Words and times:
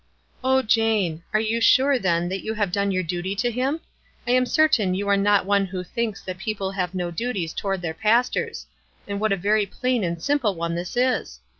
"O 0.51 0.63
Jane! 0.63 1.21
Are 1.31 1.39
you 1.39 1.61
sure, 1.61 1.99
then, 1.99 2.27
that 2.29 2.43
you 2.43 2.55
have 2.55 2.71
done 2.71 2.89
your 2.89 3.03
duty 3.03 3.35
to 3.35 3.51
him? 3.51 3.81
I 4.25 4.31
am 4.31 4.47
certain 4.47 4.95
you 4.95 5.07
are 5.07 5.15
not 5.15 5.45
one 5.45 5.67
who 5.67 5.83
thinks 5.83 6.23
that 6.23 6.39
people 6.39 6.71
have 6.71 6.95
no 6.95 7.11
duties 7.11 7.53
toward 7.53 7.83
their 7.83 7.93
pastors; 7.93 8.65
and 9.07 9.19
what 9.19 9.31
a 9.31 9.37
very 9.37 9.67
plain 9.67 10.03
and 10.03 10.19
simple 10.19 10.55
one 10.55 10.73
this 10.73 10.97
is 10.97 11.39